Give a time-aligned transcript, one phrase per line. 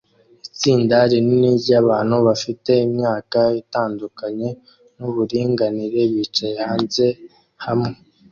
[0.47, 4.49] Itsinda rinini ryabantu bafite imyaka itandukanye
[4.97, 7.05] nuburinganire bicara hanze
[7.65, 7.91] hamwe